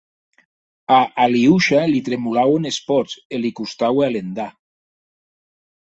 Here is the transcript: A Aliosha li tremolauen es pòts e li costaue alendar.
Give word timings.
A 0.95 1.01
Aliosha 1.25 1.83
li 1.91 2.01
tremolauen 2.09 2.67
es 2.71 2.79
pòts 2.89 3.19
e 3.37 3.43
li 3.45 3.55
costaue 3.61 4.07
alendar. 4.11 4.51